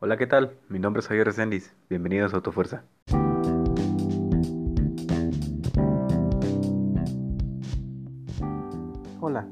Hola, 0.00 0.16
¿qué 0.16 0.28
tal? 0.28 0.56
Mi 0.68 0.78
nombre 0.78 1.00
es 1.00 1.08
Javier 1.08 1.26
Resendiz. 1.26 1.74
Bienvenidos 1.90 2.32
a 2.32 2.36
Autofuerza. 2.36 2.84
Hola, 9.20 9.44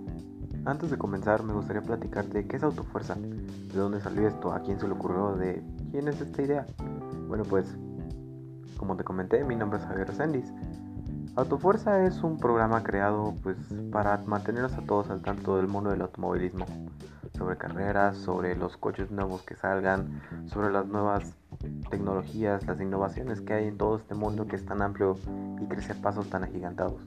antes 0.65 0.93
de 0.93 0.99
comenzar 0.99 1.43
me 1.43 1.53
gustaría 1.53 1.83
platicarte 1.83 2.47
qué 2.47 2.59
es 2.59 2.63
Autofuerza, 2.63 3.17
de 3.17 3.75
dónde 3.77 4.01
salió 4.01 4.29
esto, 4.29 4.53
a 4.53 4.61
quién 4.61 4.79
se 4.79 4.87
le 4.87 4.93
ocurrió, 4.95 5.35
de 5.35 5.65
quién 5.91 6.07
es 6.07 6.21
esta 6.21 6.41
idea. 6.43 6.65
Bueno, 7.27 7.43
pues, 7.43 7.77
como 8.77 8.97
te 8.97 9.03
comenté, 9.03 9.43
mi 9.43 9.57
nombre 9.57 9.81
es 9.81 9.85
Javier 9.85 10.07
Resendiz. 10.07 10.53
Autofuerza 11.35 12.07
es 12.07 12.23
un 12.23 12.39
programa 12.39 12.85
creado 12.85 13.35
pues 13.43 13.57
para 13.91 14.19
mantenernos 14.19 14.75
a 14.75 14.83
todos 14.83 15.11
al 15.11 15.23
tanto 15.23 15.57
del 15.57 15.67
mundo 15.67 15.91
del 15.91 16.03
automovilismo, 16.03 16.67
sobre 17.37 17.57
carreras, 17.57 18.17
sobre 18.17 18.57
los 18.57 18.77
coches 18.77 19.11
nuevos 19.11 19.43
que 19.43 19.55
salgan, 19.55 20.21
sobre 20.47 20.73
las 20.73 20.87
nuevas 20.87 21.35
tecnologías, 21.91 22.67
las 22.67 22.81
innovaciones 22.81 23.41
que 23.41 23.55
hay 23.55 23.69
en 23.69 23.77
todo 23.77 23.97
este 23.97 24.15
mundo 24.15 24.47
que 24.47 24.57
es 24.57 24.65
tan 24.65 24.83
amplio 24.83 25.17
y 25.61 25.67
crece 25.67 25.93
a 25.93 25.97
pasos 25.97 26.29
tan 26.29 26.45
agigantados. 26.45 27.01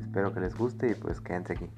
Espero 0.00 0.32
que 0.32 0.40
les 0.40 0.56
guste 0.56 0.90
y 0.90 0.94
pues 0.94 1.20
quédense 1.20 1.52
aquí. 1.54 1.70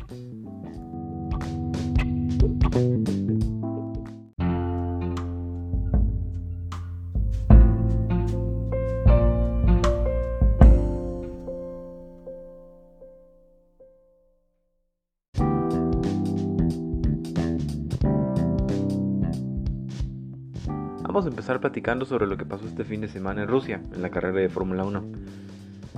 Vamos 21.13 21.27
a 21.27 21.29
empezar 21.29 21.59
platicando 21.59 22.05
sobre 22.05 22.29
lo 22.29 22.37
que 22.37 22.45
pasó 22.45 22.67
este 22.67 22.85
fin 22.85 23.01
de 23.01 23.09
semana 23.09 23.43
en 23.43 23.49
Rusia, 23.49 23.81
en 23.93 24.01
la 24.01 24.11
carrera 24.11 24.39
de 24.39 24.49
Fórmula 24.49 24.85
1. 24.85 25.03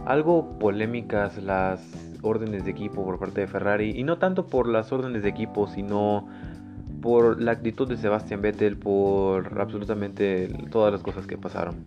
Algo 0.07 0.59
polémicas 0.59 1.37
las 1.37 1.87
órdenes 2.23 2.65
de 2.65 2.71
equipo 2.71 3.05
por 3.05 3.19
parte 3.19 3.43
de 3.43 3.47
Ferrari, 3.47 3.91
y 3.91 4.05
no 4.05 4.17
tanto 4.17 4.47
por 4.47 4.67
las 4.67 4.91
órdenes 4.91 5.23
de 5.23 5.29
equipo, 5.29 5.67
sino 5.67 6.27
por 7.03 7.43
la 7.43 7.53
actitud 7.53 7.87
de 7.87 7.99
Sebastian 7.99 8.41
Vettel, 8.41 8.79
por 8.79 9.61
absolutamente 9.61 10.49
todas 10.71 10.91
las 10.91 11.03
cosas 11.03 11.27
que 11.27 11.37
pasaron. 11.37 11.85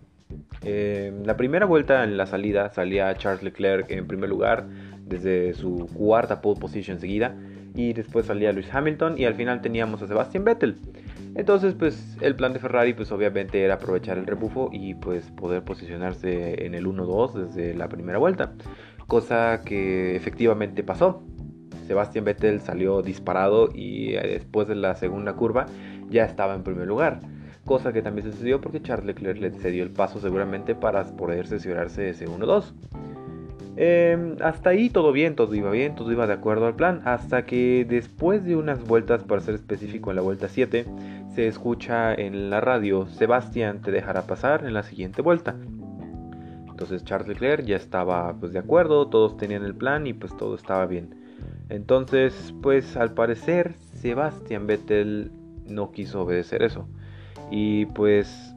Eh, 0.62 1.12
la 1.24 1.36
primera 1.36 1.66
vuelta 1.66 2.04
en 2.04 2.16
la 2.16 2.26
salida 2.26 2.72
salía 2.74 3.12
Charles 3.16 3.42
Leclerc 3.42 3.90
en 3.90 4.06
primer 4.06 4.30
lugar 4.30 4.68
desde 5.04 5.52
su 5.54 5.88
cuarta 5.94 6.40
pole 6.40 6.60
position 6.60 7.00
seguida 7.00 7.34
y 7.74 7.92
después 7.92 8.26
salía 8.26 8.52
Lewis 8.52 8.72
Hamilton 8.72 9.18
y 9.18 9.24
al 9.24 9.34
final 9.34 9.62
teníamos 9.62 10.00
a 10.00 10.06
Sebastian 10.06 10.44
Vettel. 10.44 10.76
Entonces, 11.36 11.74
pues 11.74 12.16
el 12.22 12.34
plan 12.34 12.54
de 12.54 12.58
Ferrari, 12.58 12.94
pues 12.94 13.12
obviamente 13.12 13.62
era 13.62 13.74
aprovechar 13.74 14.16
el 14.16 14.26
rebufo 14.26 14.70
y 14.72 14.94
pues 14.94 15.30
poder 15.32 15.62
posicionarse 15.62 16.64
en 16.64 16.74
el 16.74 16.86
1-2 16.86 17.34
desde 17.34 17.74
la 17.74 17.88
primera 17.88 18.18
vuelta, 18.18 18.54
cosa 19.06 19.60
que 19.62 20.16
efectivamente 20.16 20.82
pasó. 20.82 21.22
Sebastian 21.86 22.24
Vettel 22.24 22.60
salió 22.62 23.02
disparado 23.02 23.68
y 23.72 24.14
eh, 24.14 24.26
después 24.26 24.66
de 24.66 24.76
la 24.76 24.94
segunda 24.94 25.34
curva 25.34 25.66
ya 26.08 26.24
estaba 26.24 26.54
en 26.54 26.62
primer 26.62 26.86
lugar, 26.86 27.20
cosa 27.66 27.92
que 27.92 28.00
también 28.00 28.30
sucedió 28.30 28.62
porque 28.62 28.80
Charles 28.80 29.06
Leclerc 29.06 29.38
le 29.38 29.50
cedió 29.50 29.82
el 29.82 29.90
paso 29.90 30.18
seguramente 30.20 30.74
para 30.74 31.04
poder 31.04 31.46
cerciorarse 31.46 32.08
ese 32.08 32.26
1-2. 32.26 32.72
Em, 33.78 34.36
hasta 34.40 34.70
ahí 34.70 34.88
todo 34.88 35.12
bien, 35.12 35.36
todo 35.36 35.54
iba 35.54 35.70
bien, 35.70 35.94
todo 35.94 36.10
iba 36.10 36.26
de 36.26 36.32
acuerdo 36.32 36.66
al 36.66 36.76
plan, 36.76 37.02
hasta 37.04 37.44
que 37.44 37.84
después 37.86 38.42
de 38.44 38.56
unas 38.56 38.82
vueltas, 38.82 39.22
para 39.24 39.42
ser 39.42 39.54
específico 39.54 40.10
en 40.10 40.16
la 40.16 40.22
vuelta 40.22 40.48
7, 40.48 40.86
se 41.36 41.46
escucha 41.48 42.14
en 42.14 42.48
la 42.48 42.62
radio, 42.62 43.06
Sebastián 43.08 43.82
te 43.82 43.90
dejará 43.90 44.22
pasar 44.22 44.64
en 44.64 44.72
la 44.72 44.82
siguiente 44.82 45.20
vuelta. 45.20 45.54
Entonces 46.66 47.04
Charles 47.04 47.28
Leclerc 47.28 47.66
ya 47.66 47.76
estaba 47.76 48.34
pues 48.40 48.54
de 48.54 48.58
acuerdo, 48.58 49.08
todos 49.08 49.36
tenían 49.36 49.62
el 49.62 49.74
plan 49.74 50.06
y 50.06 50.14
pues 50.14 50.34
todo 50.34 50.54
estaba 50.54 50.86
bien. 50.86 51.14
Entonces 51.68 52.54
pues 52.62 52.96
al 52.96 53.12
parecer 53.12 53.74
Sebastián 53.92 54.66
Vettel 54.66 55.30
no 55.66 55.92
quiso 55.92 56.22
obedecer 56.22 56.62
eso. 56.62 56.88
Y 57.50 57.84
pues 57.84 58.54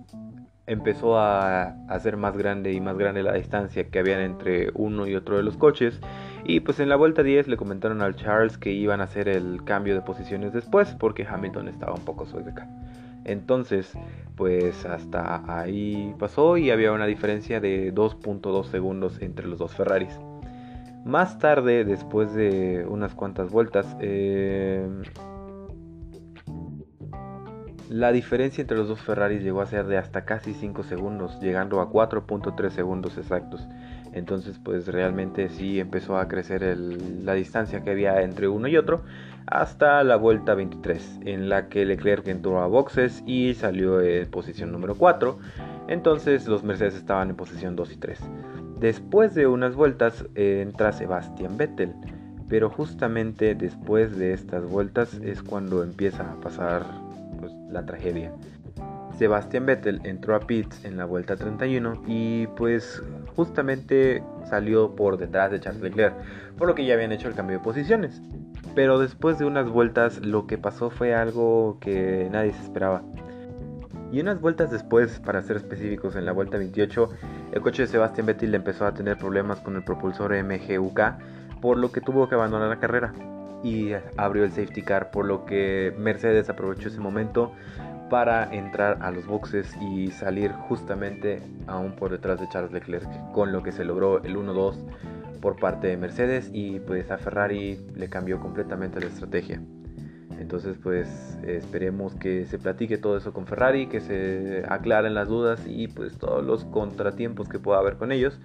empezó 0.66 1.20
a 1.20 1.76
hacer 1.90 2.16
más 2.16 2.38
grande 2.38 2.72
y 2.72 2.80
más 2.80 2.98
grande 2.98 3.24
la 3.24 3.34
distancia 3.34 3.90
que 3.90 4.00
habían 4.00 4.22
entre 4.22 4.72
uno 4.74 5.06
y 5.06 5.16
otro 5.16 5.36
de 5.36 5.44
los 5.44 5.58
coches. 5.58 6.00
Y 6.46 6.62
pues 6.62 6.80
en 6.80 6.90
la 6.90 6.96
vuelta 6.96 7.24
10 7.24 7.48
le 7.48 7.58
comentaron 7.58 8.02
al 8.02 8.16
Charles 8.16 8.58
que 8.58 8.72
iban 8.72 9.02
a 9.02 9.06
hacer 9.06 9.28
el 9.28 9.64
cambio 9.64 9.94
de 9.96 10.02
posiciones 10.02 10.54
después 10.54 10.96
porque 11.00 11.28
Hamilton 11.28 11.68
estaba 11.68 11.94
un 11.94 12.06
poco 12.06 12.26
sueca. 12.26 12.68
Entonces, 13.26 13.94
pues 14.36 14.86
hasta 14.86 15.44
ahí 15.48 16.16
pasó 16.18 16.58
y 16.58 16.72
había 16.72 16.92
una 16.92 17.06
diferencia 17.06 17.60
de 17.60 17.94
2.2 17.94 18.66
segundos 18.66 19.22
entre 19.22 19.48
los 19.48 19.60
dos 19.60 19.76
Ferraris. 19.76 20.18
Más 21.06 21.40
tarde, 21.40 21.86
después 21.86 22.34
de 22.34 22.86
unas 22.88 23.14
cuantas 23.14 23.52
vueltas, 23.52 23.96
eh, 24.00 24.88
la 27.90 28.12
diferencia 28.12 28.62
entre 28.62 28.78
los 28.78 28.88
dos 28.88 29.02
Ferraris 29.02 29.42
llegó 29.42 29.62
a 29.62 29.66
ser 29.66 29.88
de 29.88 29.98
hasta 29.98 30.24
casi 30.24 30.54
5 30.54 30.84
segundos, 30.84 31.40
llegando 31.42 31.82
a 31.82 31.90
4.3 31.90 32.70
segundos 32.70 33.18
exactos. 33.18 33.68
Entonces 34.14 34.60
pues 34.64 34.88
realmente 34.88 35.50
sí 35.50 35.80
empezó 35.80 36.18
a 36.18 36.28
crecer 36.28 36.62
la 36.78 37.34
distancia 37.34 37.84
que 37.84 37.92
había 37.92 38.22
entre 38.22 38.48
uno 38.48 38.68
y 38.68 38.78
otro 38.78 39.04
hasta 39.50 40.04
la 40.04 40.16
vuelta 40.16 40.54
23 40.54 41.22
en 41.26 41.50
la 41.50 41.70
que 41.70 41.86
Leclerc 41.86 42.28
entró 42.28 42.62
a 42.62 42.68
boxes 42.68 43.24
y 43.26 43.56
salió 43.56 44.02
en 44.02 44.30
posición 44.30 44.72
número 44.72 44.96
4. 44.96 45.40
Entonces 45.88 46.48
los 46.48 46.64
Mercedes 46.64 46.96
estaban 46.96 47.30
en 47.32 47.36
posición 47.36 47.76
2 47.76 47.94
y 47.94 47.98
3. 47.98 48.20
Después 48.80 49.34
de 49.34 49.48
unas 49.48 49.76
vueltas 49.76 50.26
entra 50.36 50.92
Sebastian 50.92 51.58
Vettel. 51.58 51.94
Pero 52.48 52.70
justamente 52.70 53.54
después 53.54 54.18
de 54.18 54.34
estas 54.34 54.66
vueltas 54.66 55.14
es 55.24 55.44
cuando 55.44 55.84
empieza 55.84 56.32
a 56.32 56.42
pasar 56.42 56.84
pues, 57.40 57.52
la 57.70 57.86
tragedia. 57.86 58.32
Sebastian 59.20 59.66
Vettel 59.66 60.00
entró 60.06 60.34
a 60.34 60.40
pits 60.40 60.86
en 60.86 60.96
la 60.96 61.04
vuelta 61.04 61.36
31 61.36 62.04
y 62.08 62.48
pues 62.48 63.04
justamente 63.36 64.24
salió 64.50 64.96
por 64.96 65.18
detrás 65.18 65.52
de 65.52 65.60
Charles 65.60 65.82
Leclerc, 65.82 66.16
por 66.58 66.70
lo 66.70 66.74
que 66.74 66.86
ya 66.86 66.94
habían 66.94 67.12
hecho 67.12 67.28
el 67.28 67.36
cambio 67.36 67.58
de 67.58 67.64
posiciones. 67.64 68.22
Pero 68.76 68.98
después 68.98 69.38
de 69.38 69.44
unas 69.44 69.68
vueltas 69.68 70.26
lo 70.26 70.48
que 70.48 70.58
pasó 70.58 70.90
fue 70.90 71.14
algo 71.14 71.80
que 71.82 72.30
nadie 72.32 72.54
se 72.54 72.64
esperaba. 72.64 73.04
Y 74.10 74.22
unas 74.22 74.40
vueltas 74.40 74.72
después, 74.72 75.20
para 75.20 75.42
ser 75.42 75.58
específicos, 75.58 76.16
en 76.16 76.26
la 76.26 76.32
vuelta 76.32 76.58
28, 76.58 77.10
el 77.52 77.62
coche 77.62 77.84
de 77.84 77.88
Sebastian 77.90 78.26
Vettel 78.26 78.56
empezó 78.56 78.86
a 78.86 78.94
tener 78.94 79.18
problemas 79.18 79.60
con 79.60 79.76
el 79.76 79.84
propulsor 79.84 80.32
MGUK, 80.34 81.02
por 81.62 81.78
lo 81.78 81.92
que 81.92 82.00
tuvo 82.00 82.30
que 82.30 82.36
abandonar 82.36 82.70
la 82.70 82.80
carrera 82.80 83.14
y 83.64 83.92
abrió 84.16 84.46
el 84.46 84.52
safety 84.52 84.82
car, 84.82 85.12
por 85.12 85.26
lo 85.26 85.44
que 85.44 85.94
Mercedes 85.98 86.50
aprovechó 86.50 86.88
ese 86.88 87.02
momento 87.02 87.52
para 88.10 88.54
entrar 88.54 88.98
a 89.02 89.12
los 89.12 89.26
boxes 89.26 89.76
y 89.82 90.12
salir 90.12 90.52
justamente 90.52 91.42
aún 91.68 91.94
por 91.94 92.12
detrás 92.12 92.40
de 92.40 92.50
Charles 92.50 92.72
Leclerc, 92.72 93.08
con 93.32 93.52
lo 93.52 93.64
que 93.64 93.72
se 93.72 93.86
logró 93.86 94.24
el 94.24 94.36
1-2 94.36 94.76
por 95.42 95.58
parte 95.58 95.88
de 95.88 95.98
Mercedes 95.98 96.50
y 96.52 96.80
pues 96.80 97.12
a 97.12 97.18
Ferrari 97.18 97.80
le 97.96 98.10
cambió 98.10 98.40
completamente 98.40 99.00
la 99.00 99.08
estrategia. 99.08 99.62
Entonces 100.40 100.78
pues 100.82 101.38
esperemos 101.46 102.16
que 102.16 102.46
se 102.46 102.58
platique 102.58 102.98
todo 102.98 103.18
eso 103.18 103.34
con 103.34 103.46
Ferrari, 103.46 103.88
que 103.88 104.02
se 104.02 104.64
aclaren 104.68 105.14
las 105.14 105.28
dudas 105.28 105.62
y 105.68 105.88
pues 105.88 106.18
todos 106.18 106.44
los 106.44 106.66
contratiempos 106.66 107.50
que 107.50 107.60
pueda 107.60 107.80
haber 107.80 107.98
con 107.98 108.12
ellos 108.12 108.40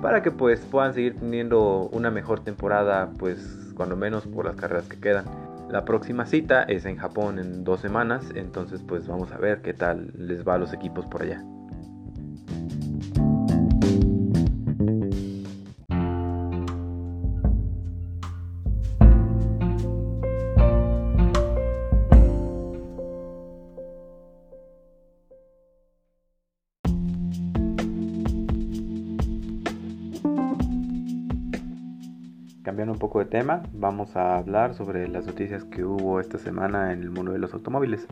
para 0.00 0.22
que 0.22 0.30
pues 0.30 0.60
puedan 0.60 0.94
seguir 0.94 1.16
teniendo 1.18 1.88
una 1.92 2.10
mejor 2.10 2.40
temporada 2.40 3.10
pues 3.18 3.72
cuando 3.74 3.96
menos 3.96 4.26
por 4.26 4.44
las 4.44 4.56
carreras 4.56 4.88
que 4.88 4.98
quedan. 5.00 5.24
La 5.68 5.84
próxima 5.84 6.24
cita 6.24 6.62
es 6.62 6.86
en 6.86 6.96
Japón 6.96 7.38
en 7.38 7.62
dos 7.62 7.80
semanas, 7.80 8.32
entonces 8.34 8.82
pues 8.86 9.06
vamos 9.06 9.32
a 9.32 9.38
ver 9.38 9.60
qué 9.60 9.74
tal 9.74 10.10
les 10.16 10.46
va 10.46 10.54
a 10.54 10.58
los 10.58 10.72
equipos 10.72 11.04
por 11.06 11.22
allá. 11.22 11.44
Cambiando 32.68 32.92
un 32.92 32.98
poco 32.98 33.20
de 33.20 33.24
tema, 33.24 33.62
vamos 33.72 34.14
a 34.14 34.36
hablar 34.36 34.74
sobre 34.74 35.08
las 35.08 35.24
noticias 35.24 35.64
que 35.64 35.84
hubo 35.84 36.20
esta 36.20 36.36
semana 36.36 36.92
en 36.92 37.00
el 37.00 37.08
mundo 37.08 37.32
de 37.32 37.38
los 37.38 37.54
automóviles. 37.54 38.06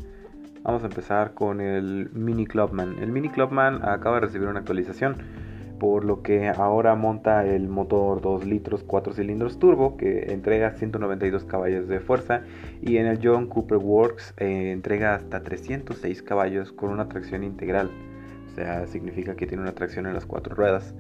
Vamos 0.63 0.83
a 0.83 0.87
empezar 0.87 1.35
con 1.35 1.61
el 1.61 2.09
Mini 2.15 2.47
Clubman. 2.47 2.97
El 3.03 3.13
Mini 3.13 3.29
Clubman 3.29 3.85
acaba 3.85 4.15
de 4.15 4.23
recibir 4.23 4.49
una 4.49 4.61
actualización, 4.61 5.19
por 5.79 6.07
lo 6.07 6.23
que 6.23 6.49
ahora 6.49 6.95
monta 6.95 7.45
el 7.45 7.69
motor 7.69 8.23
2 8.23 8.47
litros 8.47 8.83
4 8.83 9.13
cilindros 9.13 9.59
turbo 9.59 9.99
que 9.99 10.33
entrega 10.33 10.71
192 10.71 11.45
caballos 11.45 11.87
de 11.87 12.01
fuerza 12.01 12.41
y 12.81 12.97
en 12.97 13.09
el 13.09 13.21
John 13.23 13.49
Cooper 13.49 13.77
Works 13.77 14.33
eh, 14.39 14.71
entrega 14.73 15.17
hasta 15.17 15.43
306 15.43 16.23
caballos 16.23 16.73
con 16.73 16.89
una 16.89 17.11
tracción 17.11 17.45
integral, 17.45 17.91
o 18.47 18.55
sea, 18.55 18.87
significa 18.87 19.37
que 19.37 19.47
tiene 19.47 19.65
una 19.65 19.75
tracción 19.75 20.07
en 20.07 20.15
las 20.15 20.25
cuatro 20.25 20.55
ruedas. 20.55 20.95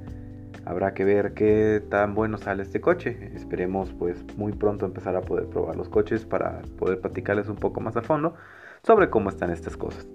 Habrá 0.67 0.95
que 0.95 1.05
ver 1.05 1.33
qué 1.33 1.81
tan 1.89 2.17
bueno 2.17 2.39
sale 2.39 2.65
este 2.65 2.81
coche. 2.81 3.31
Esperemos 3.35 3.93
pues 3.93 4.19
muy 4.37 4.53
pronto 4.53 4.85
empezar 4.85 5.15
a 5.15 5.21
poder 5.21 5.47
probar 5.47 5.77
los 5.77 5.89
coches 5.89 6.25
para 6.25 6.61
poder 6.77 7.01
platicarles 7.01 7.49
un 7.49 7.55
poco 7.55 7.81
más 7.81 7.97
a 7.97 8.03
fondo 8.03 8.35
sobre 8.83 9.09
cómo 9.09 9.31
están 9.31 9.51
estas 9.51 9.77
cosas. 9.77 10.09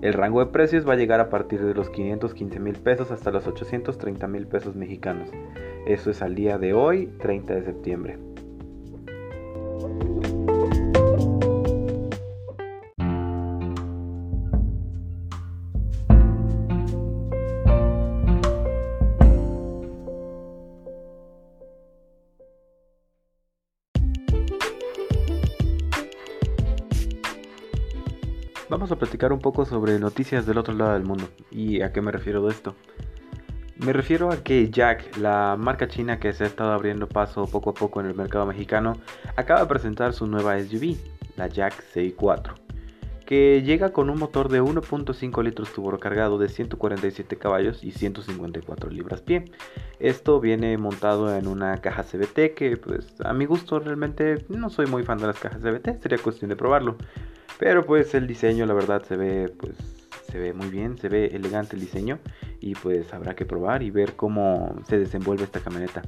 El 0.00 0.12
rango 0.12 0.38
de 0.38 0.52
precios 0.52 0.88
va 0.88 0.92
a 0.92 0.96
llegar 0.96 1.18
a 1.18 1.28
partir 1.28 1.60
de 1.64 1.74
los 1.74 1.90
515 1.90 2.60
mil 2.60 2.76
pesos 2.76 3.10
hasta 3.10 3.32
los 3.32 3.48
830 3.48 4.28
mil 4.28 4.46
pesos 4.46 4.76
mexicanos. 4.76 5.28
Eso 5.86 6.10
es 6.10 6.22
al 6.22 6.36
día 6.36 6.56
de 6.56 6.72
hoy, 6.72 7.08
30 7.18 7.54
de 7.54 7.64
septiembre. 7.64 8.33
A 28.94 28.98
platicar 28.98 29.32
un 29.32 29.40
poco 29.40 29.64
sobre 29.64 29.98
noticias 29.98 30.46
del 30.46 30.58
otro 30.58 30.74
lado 30.74 30.94
del 30.94 31.04
mundo. 31.04 31.28
¿Y 31.50 31.82
a 31.82 31.92
qué 31.92 32.00
me 32.00 32.12
refiero 32.12 32.44
de 32.44 32.50
esto? 32.52 32.74
Me 33.76 33.92
refiero 33.92 34.30
a 34.30 34.36
que 34.36 34.70
Jack, 34.70 35.16
la 35.18 35.56
marca 35.58 35.88
china 35.88 36.20
que 36.20 36.32
se 36.32 36.44
ha 36.44 36.46
estado 36.46 36.72
abriendo 36.72 37.08
paso 37.08 37.46
poco 37.46 37.70
a 37.70 37.74
poco 37.74 38.00
en 38.00 38.06
el 38.06 38.14
mercado 38.14 38.46
mexicano, 38.46 38.96
acaba 39.36 39.60
de 39.60 39.66
presentar 39.66 40.12
su 40.12 40.26
nueva 40.26 40.58
SUV, 40.60 40.96
la 41.36 41.48
Jack 41.48 41.82
C4, 41.92 42.54
que 43.26 43.62
llega 43.62 43.92
con 43.92 44.10
un 44.10 44.18
motor 44.18 44.48
de 44.48 44.62
1.5 44.62 45.42
litros 45.42 45.70
cargado 45.98 46.38
de 46.38 46.48
147 46.48 47.36
caballos 47.36 47.82
y 47.82 47.90
154 47.90 48.90
libras-pie. 48.90 49.46
Esto 49.98 50.38
viene 50.38 50.78
montado 50.78 51.36
en 51.36 51.48
una 51.48 51.78
caja 51.78 52.04
CBT 52.04 52.54
que 52.54 52.76
pues 52.76 53.20
a 53.24 53.32
mi 53.32 53.44
gusto 53.44 53.80
realmente 53.80 54.46
no 54.48 54.70
soy 54.70 54.86
muy 54.86 55.02
fan 55.02 55.18
de 55.18 55.26
las 55.26 55.40
cajas 55.40 55.60
CBT, 55.60 56.00
sería 56.00 56.18
cuestión 56.18 56.48
de 56.48 56.56
probarlo. 56.56 56.96
Pero 57.58 57.84
pues 57.84 58.14
el 58.14 58.26
diseño 58.26 58.66
la 58.66 58.74
verdad 58.74 59.02
se 59.04 59.16
ve 59.16 59.52
pues 59.58 59.74
se 60.34 60.38
ve 60.40 60.52
muy 60.52 60.68
bien, 60.68 60.98
se 60.98 61.08
ve 61.08 61.26
elegante 61.26 61.76
el 61.76 61.80
diseño 61.80 62.18
y 62.60 62.74
pues 62.74 63.14
habrá 63.14 63.36
que 63.36 63.44
probar 63.44 63.84
y 63.84 63.90
ver 63.90 64.14
cómo 64.16 64.74
se 64.88 64.98
desenvuelve 64.98 65.44
esta 65.44 65.60
camioneta. 65.60 66.02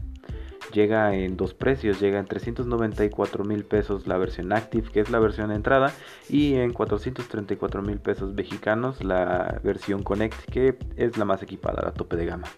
Llega 0.72 1.14
en 1.14 1.36
dos 1.36 1.54
precios, 1.54 2.00
llega 2.00 2.18
en 2.18 2.26
394 2.26 3.44
mil 3.44 3.64
pesos 3.64 4.08
la 4.08 4.18
versión 4.18 4.52
Active, 4.52 4.90
que 4.90 4.98
es 5.00 5.10
la 5.10 5.20
versión 5.20 5.50
de 5.50 5.54
entrada, 5.54 5.92
y 6.28 6.54
en 6.54 6.72
434 6.72 7.82
mil 7.82 7.98
pesos 7.98 8.34
mexicanos 8.34 9.04
la 9.04 9.60
versión 9.62 10.02
Connect, 10.02 10.50
que 10.50 10.76
es 10.96 11.16
la 11.16 11.24
más 11.24 11.42
equipada, 11.42 11.82
la 11.82 11.92
tope 11.92 12.16
de 12.16 12.26
gama. 12.26 12.48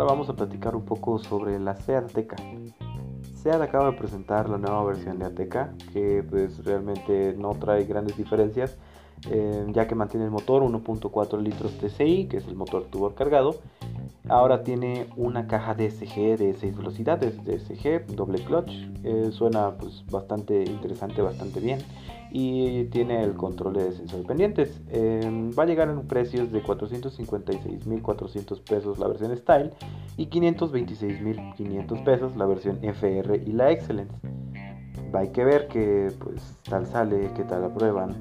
Ahora 0.00 0.12
vamos 0.12 0.30
a 0.30 0.32
platicar 0.32 0.74
un 0.74 0.86
poco 0.86 1.18
sobre 1.18 1.58
la 1.58 1.76
SEAT 1.76 2.04
Ateca. 2.04 2.36
SEAT 3.34 3.60
acaba 3.60 3.90
de 3.90 3.98
presentar 3.98 4.48
la 4.48 4.56
nueva 4.56 4.82
versión 4.82 5.18
de 5.18 5.26
Ateca 5.26 5.74
que 5.92 6.22
pues 6.22 6.64
realmente 6.64 7.34
no 7.36 7.50
trae 7.50 7.84
grandes 7.84 8.16
diferencias 8.16 8.78
eh, 9.30 9.66
ya 9.68 9.86
que 9.86 9.94
mantiene 9.94 10.24
el 10.24 10.30
motor 10.30 10.62
1.4 10.62 11.42
litros 11.42 11.76
TCI 11.76 12.28
que 12.28 12.38
es 12.38 12.46
el 12.46 12.56
motor 12.56 12.84
tubo 12.84 13.14
cargado 13.14 13.56
Ahora 14.30 14.62
tiene 14.62 15.08
una 15.16 15.48
caja 15.48 15.74
DSG 15.74 16.38
de 16.38 16.54
6 16.54 16.76
velocidades, 16.76 17.44
DSG, 17.44 18.14
doble 18.14 18.38
clutch. 18.44 18.70
Eh, 19.02 19.30
suena 19.32 19.76
pues 19.76 20.04
bastante 20.08 20.62
interesante, 20.62 21.20
bastante 21.20 21.58
bien. 21.58 21.80
Y 22.30 22.84
tiene 22.84 23.24
el 23.24 23.34
control 23.34 23.74
de 23.74 23.90
sensor 23.90 24.24
pendientes. 24.24 24.80
Em, 24.88 25.50
va 25.50 25.64
a 25.64 25.66
llegar 25.66 25.88
en 25.88 26.06
precios 26.06 26.52
de 26.52 26.62
456.400 26.62 28.60
pesos 28.62 29.00
la 29.00 29.08
versión 29.08 29.36
Style 29.36 29.70
y 30.16 30.26
526.500 30.26 32.04
pesos 32.04 32.36
la 32.36 32.46
versión 32.46 32.78
FR 32.82 33.42
y 33.44 33.50
la 33.50 33.72
Excellence. 33.72 34.14
Hay 35.12 35.30
que 35.30 35.42
ver 35.42 35.66
que 35.66 36.12
pues 36.20 36.56
tal 36.68 36.86
sale, 36.86 37.32
que 37.34 37.42
tal 37.42 37.64
aprueban 37.64 38.14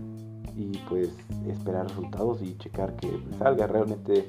y 0.58 0.72
pues 0.90 1.16
esperar 1.48 1.88
resultados 1.88 2.42
y 2.42 2.58
checar 2.58 2.96
que 2.96 3.12
salga 3.38 3.68
realmente 3.68 4.28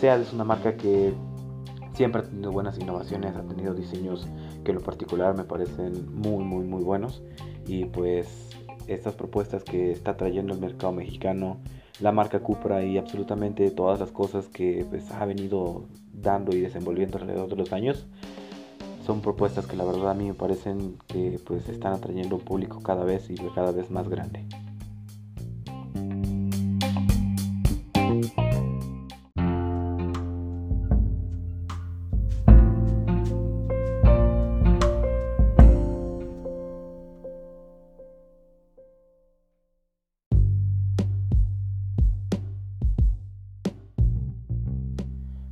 SEAT 0.00 0.22
es 0.22 0.32
una 0.32 0.44
marca 0.44 0.78
que 0.78 1.12
siempre 1.92 2.22
ha 2.22 2.24
tenido 2.24 2.50
buenas 2.50 2.78
innovaciones, 2.78 3.36
ha 3.36 3.42
tenido 3.42 3.74
diseños 3.74 4.26
que 4.64 4.70
en 4.70 4.78
lo 4.78 4.82
particular 4.82 5.36
me 5.36 5.44
parecen 5.44 6.10
muy, 6.14 6.42
muy, 6.42 6.64
muy 6.64 6.82
buenos. 6.82 7.22
Y 7.66 7.84
pues 7.84 8.48
estas 8.86 9.12
propuestas 9.12 9.62
que 9.62 9.92
está 9.92 10.16
trayendo 10.16 10.54
el 10.54 10.60
mercado 10.60 10.94
mexicano, 10.94 11.58
la 12.00 12.12
marca 12.12 12.40
Cupra 12.40 12.82
y 12.82 12.96
absolutamente 12.96 13.70
todas 13.70 14.00
las 14.00 14.10
cosas 14.10 14.48
que 14.48 14.86
pues, 14.88 15.10
ha 15.12 15.26
venido 15.26 15.84
dando 16.14 16.56
y 16.56 16.60
desenvolviendo 16.60 17.18
alrededor 17.18 17.50
de 17.50 17.56
los 17.56 17.74
años, 17.74 18.06
son 19.04 19.20
propuestas 19.20 19.66
que 19.66 19.76
la 19.76 19.84
verdad 19.84 20.12
a 20.12 20.14
mí 20.14 20.28
me 20.28 20.34
parecen 20.34 20.96
que 21.08 21.38
pues 21.44 21.68
están 21.68 21.92
atrayendo 21.92 22.36
un 22.36 22.42
público 22.42 22.80
cada 22.80 23.04
vez 23.04 23.28
y 23.28 23.34
cada 23.54 23.70
vez 23.70 23.90
más 23.90 24.08
grande. 24.08 24.46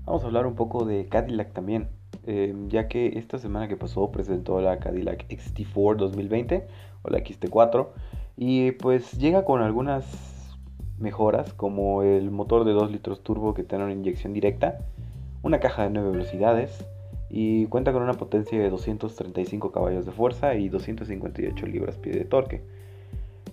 Vamos 0.09 0.25
a 0.25 0.29
hablar 0.29 0.47
un 0.47 0.55
poco 0.55 0.87
de 0.87 1.05
Cadillac 1.05 1.53
también, 1.53 1.89
eh, 2.27 2.55
ya 2.69 2.89
que 2.89 3.19
esta 3.19 3.37
semana 3.37 3.69
que 3.69 3.77
pasó 3.77 4.11
presentó 4.11 4.59
la 4.63 4.79
Cadillac 4.79 5.29
XT4 5.29 5.97
2020 5.97 6.67
o 7.03 7.11
la 7.11 7.19
XT4 7.19 7.89
y 8.35 8.71
pues 8.71 9.19
llega 9.19 9.45
con 9.45 9.61
algunas 9.61 10.57
mejoras 10.97 11.53
como 11.53 12.03
el 12.05 12.31
motor 12.31 12.65
de 12.65 12.73
2 12.73 12.91
litros 12.91 13.23
turbo 13.23 13.53
que 13.53 13.65
tiene 13.65 13.85
una 13.85 13.93
inyección 13.93 14.33
directa, 14.33 14.79
una 15.43 15.61
caja 15.61 15.83
de 15.83 15.91
9 15.91 16.13
velocidades 16.13 16.87
y 17.29 17.67
cuenta 17.67 17.93
con 17.93 18.03
una 18.03 18.15
potencia 18.15 18.59
de 18.59 18.71
235 18.71 19.73
caballos 19.73 20.07
de 20.07 20.13
fuerza 20.13 20.55
y 20.55 20.71
258 20.71 21.67
libras-pie 21.67 22.15
de 22.15 22.25
torque. 22.25 22.63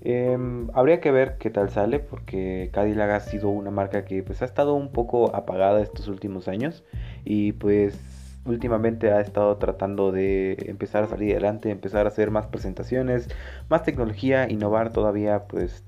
Em, 0.07 0.69
habría 0.75 1.01
que 1.01 1.09
ver 1.09 1.37
qué 1.39 1.49
tal 1.49 1.71
sale 1.71 1.97
porque 1.97 2.69
Cadillac 2.71 3.09
ha 3.09 3.19
sido 3.21 3.49
una 3.49 3.71
marca 3.71 4.05
que 4.05 4.21
pues 4.21 4.43
ha 4.43 4.45
estado 4.45 4.75
un 4.75 4.91
poco 4.91 5.35
apagada 5.35 5.81
estos 5.81 6.07
últimos 6.07 6.47
años 6.47 6.83
y 7.23 7.53
pues 7.53 7.97
últimamente 8.45 9.11
ha 9.11 9.19
estado 9.19 9.57
tratando 9.57 10.11
de 10.11 10.57
empezar 10.67 11.03
a 11.03 11.07
salir 11.07 11.31
adelante, 11.31 11.71
empezar 11.71 12.05
a 12.05 12.09
hacer 12.09 12.29
más 12.29 12.45
presentaciones, 12.45 13.29
más 13.67 13.81
tecnología, 13.81 14.47
innovar 14.47 14.93
todavía 14.93 15.47
pues 15.47 15.83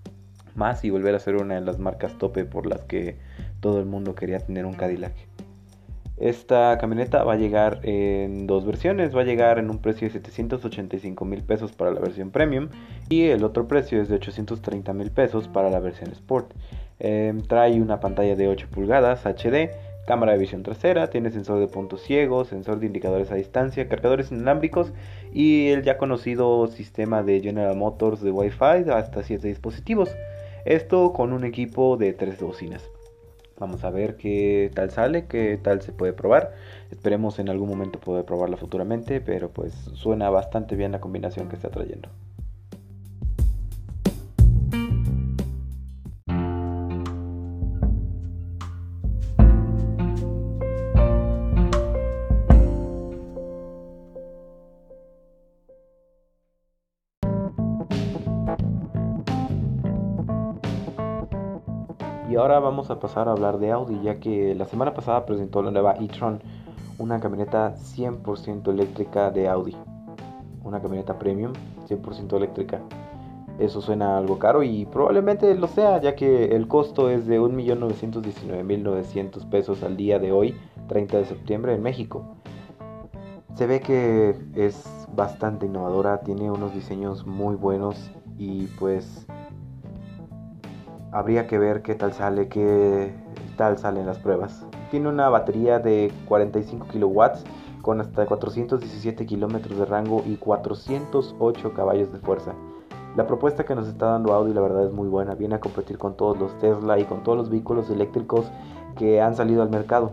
más 0.55 0.83
y 0.83 0.89
volver 0.89 1.13
a 1.13 1.19
ser 1.19 1.35
una 1.35 1.53
de 1.53 1.61
las 1.61 1.77
marcas 1.77 2.17
tope 2.17 2.43
por 2.43 2.65
las 2.65 2.81
que 2.85 3.17
todo 3.59 3.79
el 3.79 3.85
mundo 3.85 4.15
quería 4.15 4.39
tener 4.39 4.65
un 4.65 4.73
Cadillac. 4.73 5.13
Esta 6.17 6.79
camioneta 6.79 7.23
va 7.23 7.33
a 7.33 7.37
llegar 7.37 7.79
en 7.83 8.47
dos 8.47 8.65
versiones, 8.65 9.15
va 9.15 9.21
a 9.21 9.23
llegar 9.23 9.59
en 9.59 9.69
un 9.69 9.77
precio 9.77 10.07
de 10.07 10.13
785 10.13 11.25
mil 11.25 11.43
pesos 11.43 11.73
para 11.73 11.91
la 11.91 11.99
versión 11.99 12.31
premium 12.31 12.69
y 13.07 13.25
el 13.25 13.43
otro 13.43 13.67
precio 13.67 14.01
es 14.01 14.09
de 14.09 14.15
830 14.15 14.93
mil 14.93 15.11
pesos 15.11 15.47
para 15.47 15.69
la 15.69 15.79
versión 15.79 16.11
sport. 16.11 16.53
Em, 16.99 17.41
trae 17.41 17.79
una 17.79 17.99
pantalla 17.99 18.35
de 18.35 18.47
8 18.47 18.67
pulgadas 18.71 19.27
HD, 19.27 19.69
cámara 20.07 20.31
de 20.31 20.39
visión 20.39 20.63
trasera, 20.63 21.11
tiene 21.11 21.29
sensor 21.29 21.59
de 21.59 21.67
puntos 21.67 22.01
ciegos, 22.01 22.47
sensor 22.47 22.79
de 22.79 22.87
indicadores 22.87 23.31
a 23.31 23.35
distancia, 23.35 23.87
cargadores 23.87 24.31
inalámbricos 24.31 24.93
y 25.31 25.67
el 25.67 25.83
ya 25.83 25.99
conocido 25.99 26.65
sistema 26.67 27.21
de 27.21 27.41
General 27.41 27.75
Motors 27.75 28.21
de 28.23 28.31
Wi-Fi 28.31 28.89
hasta 28.91 29.21
7 29.21 29.47
dispositivos. 29.47 30.09
Esto 30.65 31.13
con 31.13 31.31
un 31.31 31.45
equipo 31.45 31.95
de 31.95 32.13
3 32.13 32.41
bocinas. 32.41 32.96
Vamos 33.59 33.83
a 33.83 33.89
ver 33.89 34.17
qué 34.17 34.71
tal 34.73 34.89
sale, 34.91 35.27
qué 35.27 35.57
tal 35.61 35.81
se 35.81 35.91
puede 35.91 36.13
probar. 36.13 36.53
Esperemos 36.91 37.39
en 37.39 37.49
algún 37.49 37.67
momento 37.69 37.99
poder 37.99 38.23
probarla 38.25 38.55
futuramente, 38.57 39.19
pero 39.21 39.51
pues 39.51 39.73
suena 39.73 40.29
bastante 40.29 40.75
bien 40.75 40.91
la 40.93 41.01
combinación 41.01 41.49
que 41.49 41.55
está 41.55 41.69
trayendo. 41.69 42.09
Y 62.29 62.35
ahora 62.35 62.59
vamos 62.59 62.89
a 62.89 62.99
pasar 62.99 63.29
a 63.29 63.31
hablar 63.31 63.57
de 63.57 63.71
Audi, 63.71 64.01
ya 64.01 64.19
que 64.19 64.53
la 64.53 64.65
semana 64.65 64.93
pasada 64.93 65.25
presentó 65.25 65.61
la 65.61 65.71
nueva 65.71 65.93
e-tron, 65.93 66.41
una 66.97 67.21
camioneta 67.21 67.75
100% 67.75 68.69
eléctrica 68.69 69.31
de 69.31 69.47
Audi. 69.47 69.77
Una 70.63 70.81
camioneta 70.81 71.17
premium 71.17 71.53
100% 71.87 72.35
eléctrica. 72.35 72.81
Eso 73.59 73.81
suena 73.81 74.17
algo 74.17 74.37
caro 74.37 74.61
y 74.61 74.85
probablemente 74.85 75.55
lo 75.55 75.67
sea, 75.67 76.01
ya 76.01 76.15
que 76.15 76.53
el 76.55 76.67
costo 76.67 77.09
es 77.09 77.27
de 77.27 77.39
1.919.900 77.39 79.49
pesos 79.49 79.83
al 79.83 79.95
día 79.95 80.19
de 80.19 80.33
hoy, 80.33 80.53
30 80.89 81.17
de 81.17 81.25
septiembre, 81.25 81.73
en 81.73 81.81
México. 81.81 82.25
Se 83.55 83.65
ve 83.65 83.79
que 83.79 84.35
es 84.53 85.07
bastante 85.15 85.65
innovadora, 85.65 86.19
tiene 86.19 86.51
unos 86.51 86.73
diseños 86.73 87.25
muy 87.25 87.55
buenos 87.55 88.11
y 88.37 88.65
pues 88.79 89.25
habría 91.11 91.47
que 91.47 91.57
ver 91.57 91.81
qué 91.81 91.95
tal 91.95 92.13
sale, 92.13 92.47
qué 92.49 93.13
tal 93.55 93.77
salen 93.77 94.05
las 94.05 94.19
pruebas. 94.19 94.65
Tiene 94.91 95.09
una 95.09 95.29
batería 95.29 95.79
de 95.79 96.11
45 96.27 96.87
kilowatts 96.87 97.43
con 97.81 98.01
hasta 98.01 98.25
417 98.25 99.25
kilómetros 99.25 99.77
de 99.77 99.85
rango 99.85 100.23
y 100.25 100.35
408 100.35 101.73
caballos 101.73 102.11
de 102.11 102.19
fuerza. 102.19 102.53
La 103.15 103.25
propuesta 103.25 103.65
que 103.65 103.75
nos 103.75 103.87
está 103.87 104.07
dando 104.07 104.33
Audi 104.33 104.53
la 104.53 104.61
verdad 104.61 104.85
es 104.85 104.93
muy 104.93 105.07
buena, 105.07 105.33
viene 105.33 105.55
a 105.55 105.59
competir 105.59 105.97
con 105.97 106.15
todos 106.15 106.37
los 106.37 106.57
Tesla 106.59 106.99
y 106.99 107.05
con 107.05 107.23
todos 107.23 107.37
los 107.37 107.49
vehículos 107.49 107.89
eléctricos 107.89 108.45
que 108.95 109.21
han 109.21 109.35
salido 109.35 109.63
al 109.63 109.69
mercado, 109.69 110.11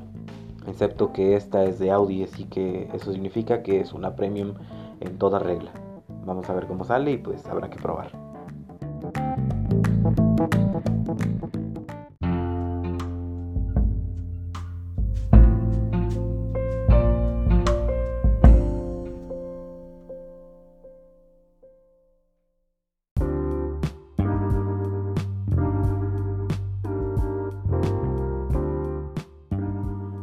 excepto 0.67 1.13
que 1.13 1.37
esta 1.37 1.65
es 1.65 1.79
de 1.79 1.91
Audi, 1.91 2.23
así 2.23 2.45
que 2.45 2.89
eso 2.95 3.13
significa 3.13 3.63
que 3.63 3.81
es 3.81 3.93
una 3.93 4.17
premium 4.17 4.55
en 5.01 5.19
toda 5.19 5.39
regla. 5.39 5.73
Vamos 6.25 6.49
a 6.49 6.55
ver 6.55 6.67
cómo 6.67 6.85
sale 6.85 7.13
y 7.13 7.19
pues 7.19 7.45
habrá 7.47 7.69
que 7.69 7.77
probar. 7.77 8.24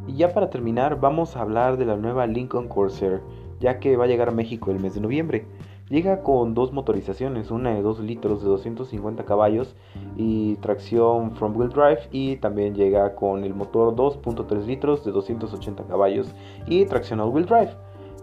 Y 0.08 0.18
ya 0.18 0.34
para 0.34 0.50
terminar, 0.50 1.00
vamos 1.00 1.36
a 1.36 1.42
hablar 1.42 1.78
de 1.78 1.86
la 1.86 1.96
nueva 1.96 2.28
Lincoln 2.28 2.68
Corsair, 2.68 3.22
ya 3.60 3.80
que 3.80 3.96
va 3.96 4.04
a 4.06 4.08
llegar 4.08 4.28
a 4.28 4.32
México 4.32 4.72
el 4.72 4.80
mes 4.80 4.94
de 4.96 5.02
noviembre. 5.02 5.46
Llega 5.92 6.22
con 6.22 6.54
dos 6.54 6.72
motorizaciones, 6.72 7.52
una 7.52 7.76
de 7.76 7.82
2 7.82 8.00
litros 8.00 8.42
de 8.42 8.48
250 8.48 9.26
caballos 9.26 9.76
y 10.16 10.56
tracción 10.56 11.36
front 11.36 11.58
wheel 11.58 11.70
drive 11.70 12.08
y 12.12 12.38
también 12.38 12.76
llega 12.76 13.14
con 13.14 13.44
el 13.44 13.54
motor 13.54 13.94
2.3 13.94 14.66
litros 14.66 15.04
de 15.04 15.12
280 15.12 15.84
caballos 15.84 16.34
y 16.66 16.86
tracción 16.86 17.20
all 17.20 17.28
wheel 17.32 17.46
drive. 17.46 17.72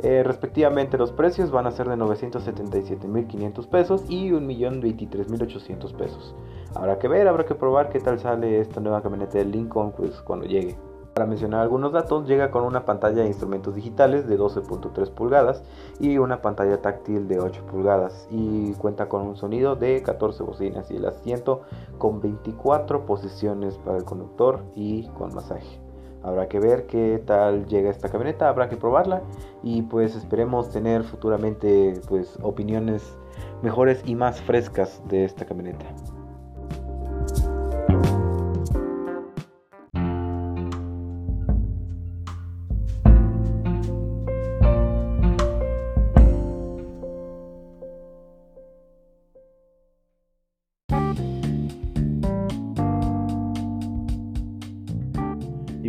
Eh, 0.02 0.22
respectivamente 0.22 0.96
los 0.96 1.12
precios 1.12 1.50
van 1.50 1.66
a 1.66 1.70
ser 1.70 1.90
de 1.90 1.96
977.500 1.96 3.66
pesos 3.68 4.04
y 4.08 4.30
1.023.800 4.30 5.92
pesos. 5.94 6.34
Habrá 6.74 6.98
que 6.98 7.08
ver, 7.08 7.28
habrá 7.28 7.44
que 7.44 7.54
probar 7.54 7.90
qué 7.90 8.00
tal 8.00 8.18
sale 8.18 8.60
esta 8.60 8.80
nueva 8.80 9.02
camioneta 9.02 9.36
de 9.36 9.44
Lincoln 9.44 9.92
pues, 9.92 10.22
cuando 10.22 10.46
llegue. 10.46 10.74
Para 11.18 11.26
mencionar 11.26 11.62
algunos 11.62 11.90
datos, 11.90 12.28
llega 12.28 12.52
con 12.52 12.62
una 12.62 12.84
pantalla 12.84 13.22
de 13.22 13.26
instrumentos 13.26 13.74
digitales 13.74 14.28
de 14.28 14.38
12.3 14.38 15.10
pulgadas 15.10 15.64
y 15.98 16.16
una 16.18 16.42
pantalla 16.42 16.80
táctil 16.80 17.26
de 17.26 17.40
8 17.40 17.64
pulgadas 17.68 18.28
y 18.30 18.72
cuenta 18.74 19.08
con 19.08 19.22
un 19.22 19.34
sonido 19.34 19.74
de 19.74 20.00
14 20.00 20.44
bocinas 20.44 20.92
y 20.92 20.96
el 20.96 21.06
asiento 21.06 21.62
con 21.98 22.20
24 22.20 23.04
posiciones 23.04 23.78
para 23.78 23.98
el 23.98 24.04
conductor 24.04 24.60
y 24.76 25.08
con 25.18 25.34
masaje. 25.34 25.80
Habrá 26.22 26.46
que 26.46 26.60
ver 26.60 26.86
qué 26.86 27.20
tal 27.26 27.66
llega 27.66 27.90
esta 27.90 28.10
camioneta, 28.10 28.48
habrá 28.48 28.68
que 28.68 28.76
probarla 28.76 29.22
y 29.64 29.82
pues 29.82 30.14
esperemos 30.14 30.70
tener 30.70 31.02
futuramente 31.02 32.00
pues 32.08 32.38
opiniones 32.42 33.18
mejores 33.60 34.04
y 34.06 34.14
más 34.14 34.40
frescas 34.40 35.02
de 35.08 35.24
esta 35.24 35.46
camioneta. 35.46 35.84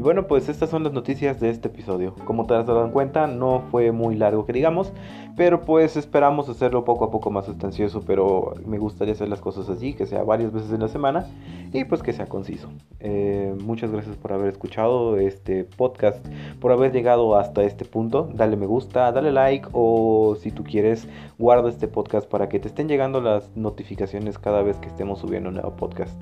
Bueno, 0.10 0.26
pues 0.26 0.50
estas 0.50 0.72
son 0.72 0.84
las 0.84 0.92
noticias 0.92 1.40
de 1.40 1.52
este 1.52 1.68
episodio. 1.68 2.16
Como 2.26 2.48
te 2.48 2.56
has 2.56 2.66
dado 2.66 2.92
cuenta, 2.92 3.28
no 3.28 3.62
fue 3.70 3.92
muy 3.92 4.16
largo 4.16 4.44
que 4.44 4.54
digamos, 4.54 4.92
pero 5.38 5.62
pues 5.62 5.98
esperamos 5.98 6.50
hacerlo 6.50 6.84
poco 6.84 7.06
a 7.06 7.12
poco 7.12 7.30
más 7.30 7.46
sustancioso, 7.46 8.02
pero 8.02 8.56
me 8.66 8.80
gustaría 8.80 9.14
hacer 9.14 9.30
las 9.30 9.40
cosas 9.40 9.70
así, 9.70 9.94
que 9.94 10.08
sea 10.08 10.24
varias 10.24 10.52
veces 10.52 10.72
en 10.72 10.80
la 10.80 10.88
semana 10.88 11.28
y 11.74 11.84
pues 11.84 12.02
que 12.02 12.12
sea 12.12 12.26
conciso. 12.26 12.70
Eh, 13.00 13.56
muchas 13.64 13.92
gracias 13.92 14.18
por 14.18 14.34
haber 14.34 14.50
escuchado 14.50 15.16
este 15.18 15.64
podcast, 15.64 16.26
por 16.60 16.72
haber 16.72 16.92
llegado 16.92 17.36
hasta 17.36 17.62
este 17.62 17.86
punto. 17.86 18.32
Dale 18.34 18.58
me 18.58 18.66
gusta, 18.66 19.12
dale 19.12 19.32
like 19.32 19.70
o 19.74 20.36
si 20.42 20.50
tú 20.50 20.64
quieres, 20.64 21.08
guarda 21.38 21.70
este 21.70 21.88
podcast 21.88 22.28
para 22.28 22.50
que 22.50 22.60
te 22.60 22.68
estén 22.68 22.88
llegando 22.88 23.22
las 23.22 23.56
notificaciones 23.56 24.40
cada 24.40 24.64
vez 24.64 24.78
que 24.78 24.88
estemos 24.88 25.20
subiendo 25.20 25.50
un 25.50 25.56
nuevo 25.58 25.76
podcast. 25.76 26.20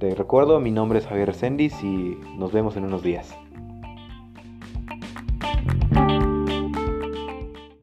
Te 0.00 0.14
recuerdo, 0.14 0.60
mi 0.60 0.70
nombre 0.70 0.98
es 0.98 1.06
Javier 1.06 1.34
Sendis 1.34 1.84
y 1.84 2.18
nos 2.38 2.52
vemos 2.52 2.74
en 2.74 2.84
unos 2.84 3.02
días. 3.02 3.36